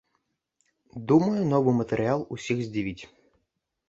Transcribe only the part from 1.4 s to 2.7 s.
новы матэрыял усіх